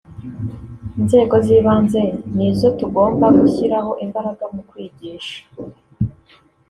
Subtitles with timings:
[0.99, 2.01] Inzego z’ibanze
[2.35, 5.37] ni zo tugomba gushyiraho imbaraga mu kwigisha